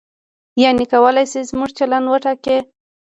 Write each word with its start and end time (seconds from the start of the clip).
یعنې 0.63 0.83
کولای 0.93 1.25
شي 1.31 1.41
زموږ 1.49 1.69
چلند 1.77 2.05
وټاکي. 2.09 2.57